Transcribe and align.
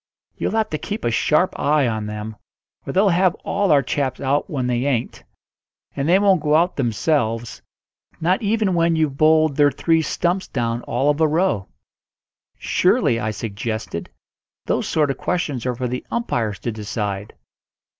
You'll 0.35 0.53
have 0.53 0.71
to 0.71 0.79
keep 0.79 1.05
a 1.05 1.11
sharp 1.11 1.59
eye 1.59 1.87
on 1.87 2.07
them, 2.07 2.35
or 2.87 2.91
they'll 2.91 3.09
have 3.09 3.35
all 3.45 3.71
our 3.71 3.83
chaps 3.83 4.19
out 4.19 4.49
when 4.49 4.65
they 4.65 4.85
ain't; 4.85 5.23
and 5.95 6.09
they 6.09 6.17
won't 6.17 6.41
go 6.41 6.55
out 6.55 6.75
themselves, 6.75 7.61
not 8.19 8.41
even 8.41 8.73
when 8.73 8.95
you've 8.95 9.15
bowled 9.15 9.57
their 9.57 9.69
three 9.71 10.01
stumps 10.01 10.47
down 10.47 10.81
all 10.87 11.11
of 11.11 11.21
a 11.21 11.27
row." 11.27 11.67
"Surely," 12.57 13.19
I 13.19 13.29
suggested, 13.29 14.09
"those 14.65 14.87
sort 14.87 15.11
of 15.11 15.19
questions 15.19 15.67
are 15.67 15.75
for 15.75 15.87
the 15.87 16.03
umpires 16.09 16.57
to 16.61 16.71
decide." 16.71 17.35